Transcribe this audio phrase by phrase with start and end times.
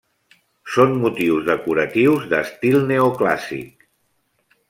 [0.75, 3.87] Són motius decoratius d'estil neoclàssic.